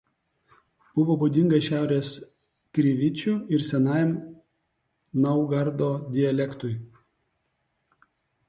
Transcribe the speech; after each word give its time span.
Buvo 0.99 1.15
būdinga 1.23 1.59
šiaurės 1.67 2.13
krivičių 2.77 3.33
ir 3.57 3.67
senajam 3.69 4.17
Naugardo 5.27 5.91
dialektui. 6.17 6.75